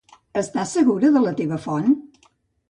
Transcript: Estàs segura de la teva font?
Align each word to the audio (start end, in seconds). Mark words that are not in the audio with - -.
Estàs 0.41 0.73
segura 0.77 1.11
de 1.17 1.23
la 1.27 1.35
teva 1.43 1.61
font? 1.67 1.93